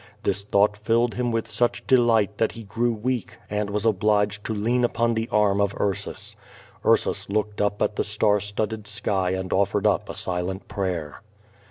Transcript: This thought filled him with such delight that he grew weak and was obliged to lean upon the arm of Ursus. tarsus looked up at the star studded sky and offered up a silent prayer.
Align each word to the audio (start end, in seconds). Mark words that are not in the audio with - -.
This 0.23 0.41
thought 0.41 0.77
filled 0.77 1.13
him 1.13 1.31
with 1.31 1.47
such 1.47 1.85
delight 1.85 2.39
that 2.39 2.53
he 2.53 2.63
grew 2.63 2.91
weak 2.91 3.37
and 3.51 3.69
was 3.69 3.85
obliged 3.85 4.43
to 4.47 4.53
lean 4.55 4.83
upon 4.83 5.13
the 5.13 5.29
arm 5.31 5.61
of 5.61 5.79
Ursus. 5.79 6.35
tarsus 6.81 7.29
looked 7.29 7.61
up 7.61 7.79
at 7.83 7.97
the 7.97 8.03
star 8.03 8.39
studded 8.39 8.87
sky 8.87 9.29
and 9.29 9.53
offered 9.53 9.85
up 9.85 10.09
a 10.09 10.15
silent 10.15 10.67
prayer. 10.67 11.21